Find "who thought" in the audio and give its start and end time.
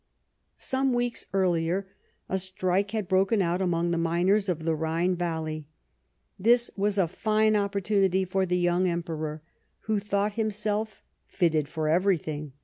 9.93-10.33